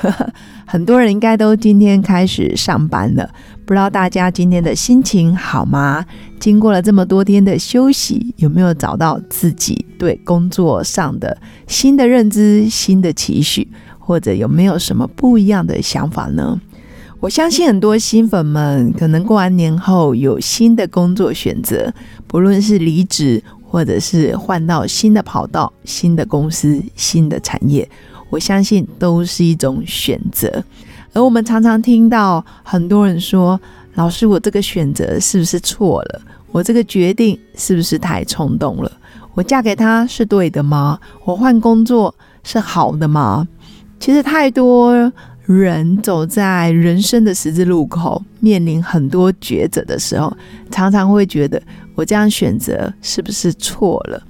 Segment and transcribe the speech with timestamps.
[0.66, 3.28] 很多人应该都今天开始上班了。
[3.64, 6.04] 不知道大家今天的心情好吗？
[6.38, 13.68] 经过了这么多天的休息，有没有找到自己对工作上的新的认知、新的期许，
[13.98, 16.60] 或者有没有什么不一样的想法呢？
[17.20, 21.92] 我相信很多新粉们可能过完年后有新的工作选择，
[22.26, 23.42] 不论是离职。
[23.68, 27.86] 或者是换到新的跑道、新的公司、新的产业，
[28.30, 30.62] 我相信都是一种选择。
[31.12, 33.60] 而我们常常听到很多人说
[33.94, 36.20] ：“老师，我这个选择是不是错了？
[36.52, 38.92] 我这个决定是不是太冲动了？
[39.34, 40.98] 我嫁给他是对的吗？
[41.24, 43.46] 我换工作是好的吗？”
[44.00, 45.12] 其实太多。
[45.46, 50.36] 人走在人生的十字路口，面临很多抉择的时候，
[50.72, 51.62] 常常会觉得
[51.94, 54.20] 我这样选择是不是错了？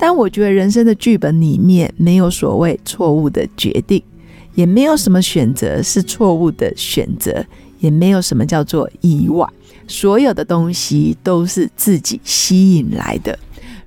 [0.00, 4.02] 但我觉得人生的剧本里面没有所谓错误的决定，
[4.54, 7.44] 也没有什么选择是错误的选择，
[7.80, 9.46] 也没有什么叫做意外。
[9.86, 13.38] 所有的东西都是自己吸引来的。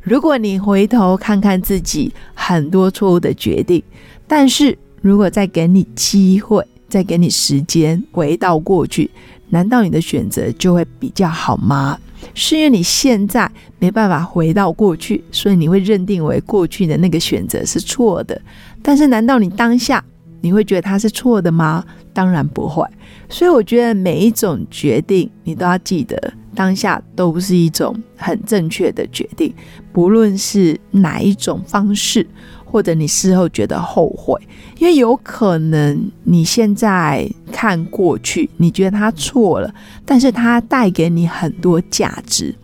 [0.01, 3.81] 如果你回头看看自己很多错误的决定，
[4.27, 6.63] 但是如果再给你机会。
[6.89, 9.09] 再给你时间回到过去，
[9.49, 11.97] 难道你的选择就会比较好吗？
[12.33, 18.39] 是因为你现在没办法回到过去，所以你会认定为过去的那个选择是错的。
[18.81, 20.03] 但是，难道你当下
[20.41, 21.83] 你会觉得它是错的吗？
[22.13, 22.85] 当然不会。
[23.29, 29.53] 所以，我觉得每一种决定，你都要记得当下都不是一种很正确的决定，
[29.91, 32.27] 不论是哪一种方式。
[32.73, 34.35] 或者你事后觉得后悔，
[34.79, 39.71] 因为有可能你现在看过去，你觉得他错了，
[40.03, 42.55] 但是他带给你很多价值。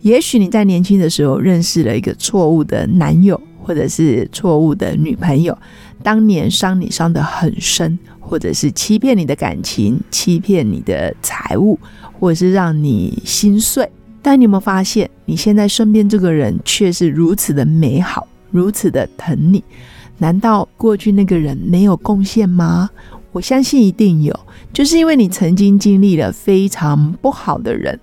[0.00, 5.54] 也许你在年轻的时候认识了一个错误的男友，或者是错误的女朋友，
[6.02, 11.78] 当年伤你伤得很深，或者是欺骗你的感情、欺骗你的财物，
[12.18, 13.86] 或者是让你心碎。
[14.22, 18.26] 但你有没有发现，你现在身边这个人却是如此的美好？
[18.50, 19.62] 如此的疼你，
[20.18, 22.90] 难道过去那个人没有贡献吗？
[23.32, 24.38] 我相信一定有，
[24.72, 27.98] 就是因为你曾经经历了非常不好的人。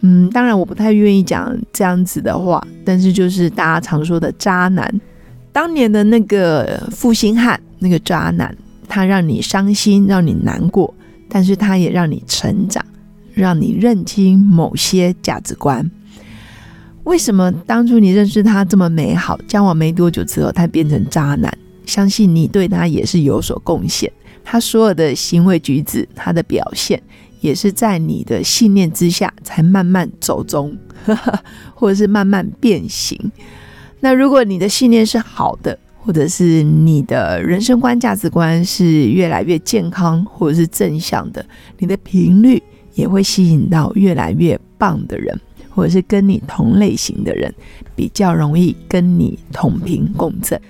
[0.00, 5.00] 嗯，当然我不太愿意讲这样子的话，但是就是大家常说的渣男，
[5.52, 8.54] 当年的那个负心汉，那个渣男，
[8.86, 10.92] 他让你伤心，让你难过，
[11.28, 12.84] 但是他也让你成长，
[13.32, 15.90] 让你认清某些价值观。
[17.04, 21.52] 为什么当初你认识他这么美好，交往没多久之后他变成渣男？
[21.86, 24.10] 相信你对他也是有所贡献。
[24.42, 27.00] 他所有的行为举止，他的表现，
[27.40, 30.76] 也是在你的信念之下才慢慢走中，
[31.74, 33.18] 或者是慢慢变形。
[34.00, 41.44] 那如果你的信念是好的，或者是你的人生观、价值观是越来越健康，或者是正向的，
[41.78, 42.62] 你的频率
[42.94, 45.38] 也会吸引到越来越棒的人。
[45.74, 47.52] 或者是跟你同类型的人，
[47.96, 50.60] 比较容易跟你同频共振。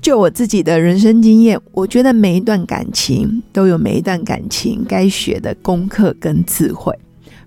[0.00, 6.92] 就我自己的人生经验，我觉得每一段感情都有每一段感情该学的功课跟智慧。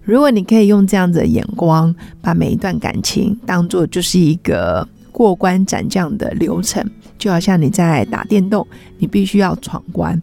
[0.04, 6.82] 如果你可以用这样子的眼光，把每一段感情当做就是一个过关斩将的流程，
[7.18, 8.66] 就好像你在打电动，
[9.00, 10.22] 你必须要闯关，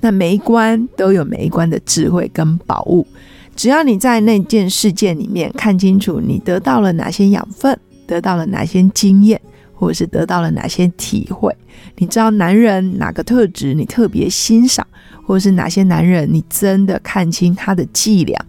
[0.00, 3.06] 那每一关都有每一关的智慧跟宝物。
[3.56, 9.40] 只要你在那件事件里面看清楚，你得到了哪些养分，得到了哪些经验，
[9.72, 11.54] 或者是得到了哪些体会，
[11.96, 14.86] 你知道男人哪个特质你特别欣赏，
[15.24, 18.44] 或者是哪些男人你真的看清他的伎俩。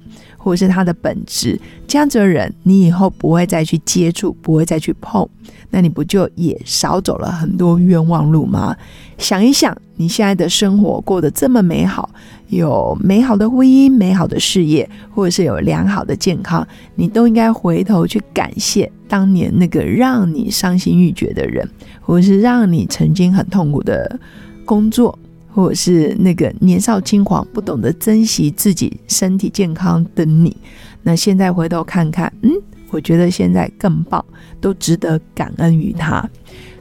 [0.46, 5.28] 或是他的本质，这样子的人，你以后不会再去接触，不会再去碰，
[5.72, 8.78] 那你不就也少走了很多冤枉路吗？
[9.18, 12.08] 想一想，你现在的生活过得这么美好，
[12.50, 21.68] 有美好的婚姻、美好的事业，或者是有良好的健康，你都应该回头去感谢当年那个让你伤心欲绝的人，
[22.02, 24.20] 或者是让你曾经很痛苦的
[24.64, 25.18] 工作。
[25.56, 30.54] 或者是那个年少轻狂、不懂得珍惜自己身体健康的你，
[31.02, 32.52] 那现在回头看看，嗯，
[32.90, 34.24] 我觉得现在更棒，
[34.60, 36.30] 都值得感恩于他。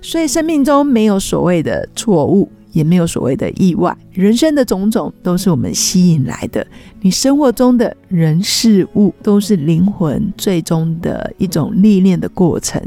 [0.03, 3.97] 所以生命中没有所谓的错误，也没有所谓的意外。
[4.11, 6.67] 人生的种种都是我们吸引来的，
[7.01, 12.83] 你生活中的人事物都是灵魂最终的一种历练的过程，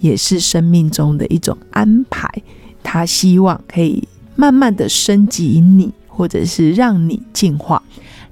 [0.00, 2.28] 也是生命中的一种安排。
[2.82, 4.02] 他希望可以
[4.38, 7.82] 慢慢的升级你，或者是让你进化。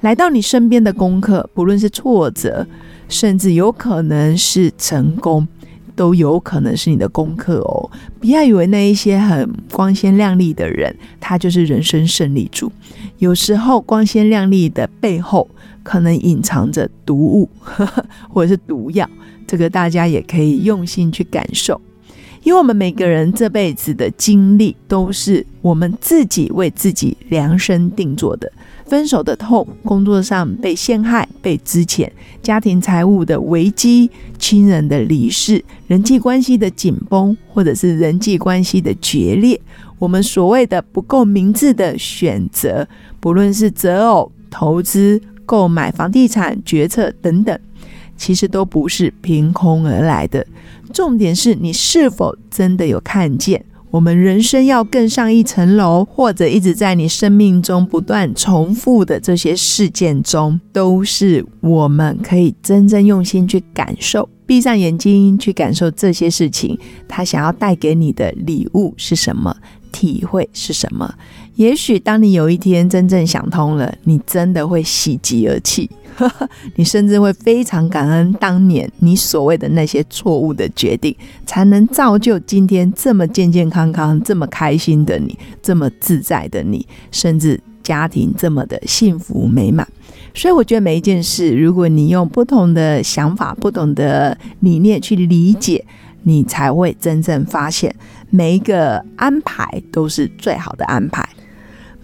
[0.02, 2.64] 来到你身边的功课，不论是挫折，
[3.08, 5.48] 甚至有可能是成功。
[5.96, 7.90] 都有可能是你的功课哦！
[8.20, 12.70] 不要以为那一些很光鲜亮丽的人，他就是人生胜利主。
[13.16, 15.48] 有时候光鲜亮丽的背后，
[15.82, 17.48] 可能隐藏着毒物
[18.28, 19.08] 或者是毒药。
[19.46, 21.80] 这个大家也可以用心去感受，
[22.46, 28.50] 因为我们每个人这辈子的经历，都是我们自己为自己量身定做的。
[28.84, 32.08] 分手的痛，工作上被陷害、被支遣，
[32.40, 34.08] 家庭财务的危机，
[34.38, 39.60] 亲人的离世，人际关系的紧绷，或者是人际关系的决裂，
[39.99, 42.87] 我们所谓的不够明智的选择，
[43.19, 47.58] 不论是择偶、投资、购买房地产决策等等，
[48.16, 50.46] 其实都不是凭空而来的。
[50.92, 53.64] 重点是你是否真的有看见。
[53.90, 66.78] 我们人生要更上一层楼，或者一直在你生命中不断重复的这些事件中，都是我们可以真正用心去感受，闭上眼睛去感受这些事情，
[67.08, 69.56] 他想要带给你的礼物是什么，
[69.96, 71.14] 体会是什么。
[71.54, 75.88] 也许当你有一天真正想通了，你真的会喜极而泣。
[76.76, 81.14] 你甚至会非常感恩当年你所谓的那些错误的决定，
[81.46, 89.87] 才能造就今天这么健健康康、这么开心的你，这么自在的你，甚至家庭这么的幸福美满。
[90.34, 95.84] 所以，我觉得每一件事，如果你用不同的想法、不同的理念去理解，
[96.22, 97.94] 你才会真正发现
[98.31, 101.28] 每一个安排都是最好的安排。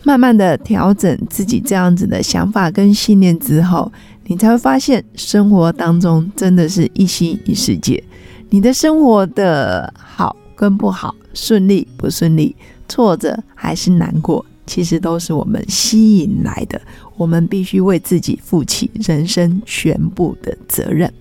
[0.04, 3.92] 慢慢的调整自己这样子的想法跟信念之后，
[4.24, 8.02] 你才会发现生活当中真的是一心一世界。
[8.50, 12.56] 你的生活的好跟不好，顺利不顺利，
[12.88, 16.80] 挫折还是难过，其实都是我们吸引来的。
[17.16, 21.12] 我们必须为自己负起人生全部的责任。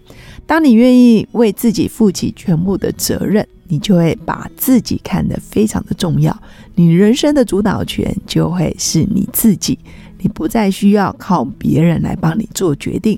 [0.48, 3.48] 当你愿意为自己负起全部的责任。
[3.72, 6.38] 你就会把自己看得非常的重要，
[6.76, 9.80] 你人生的主导权就会是你自己，
[10.20, 13.18] 你不再需要靠别人来帮你做决定，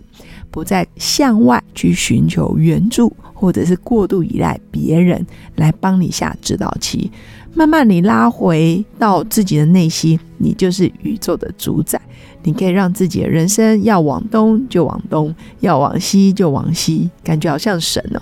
[0.51, 7.11] 不再向外去寻求援助，或者是过度依赖别人来帮你下指导棋。
[7.55, 11.99] 慢慢你拉回到自己的内心，你就是宇宙的主宰，
[12.43, 18.21] 你可以让自己的人生要往东就往东，要往西就往西，感觉好像神哦。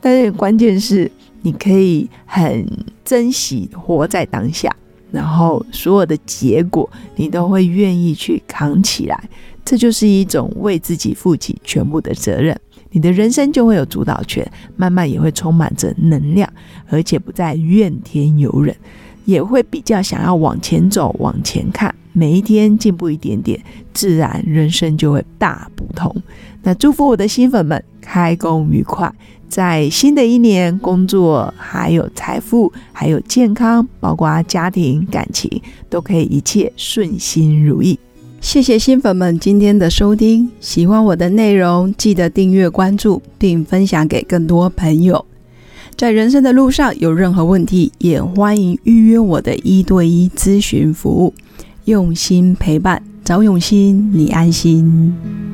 [0.00, 1.10] 但是关键是，
[1.42, 2.66] 你可以很
[3.04, 4.74] 珍惜活在当下，
[5.10, 9.28] 然后所有的结果你都会愿意去扛起来，
[9.64, 12.58] 这就是一种为自己负起全部的责任。
[12.90, 16.50] 你的人生就会有主导权，慢慢也会充满着能量，
[16.88, 18.74] 而且不再怨天尤人，
[19.26, 23.60] 也会比较想要往前走、往前看，每一天进步一点点，
[23.94, 26.14] 自然人生就会大不同。
[26.64, 29.14] 那祝福我的新粉们开工愉快。
[29.48, 37.98] 在新的一年，工作还有财富，还有健康，包括家庭感情，都可以一切顺心如意。
[38.40, 45.24] 谢谢新粉们今天的收听，喜欢我的内容，记得订阅关注，并分享给更多朋友。
[45.96, 51.32] 在人生的路上有任何问题，也欢迎预约我的一对一咨询服务，
[51.88, 55.47] 用心陪伴，找用心，你安心。